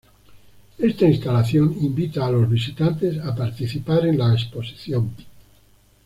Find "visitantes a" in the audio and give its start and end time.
2.49-3.35